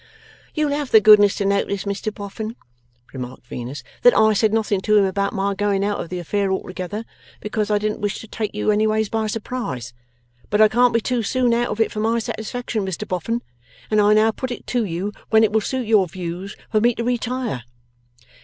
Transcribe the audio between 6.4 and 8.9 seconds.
altogether, because I didn't wish to take you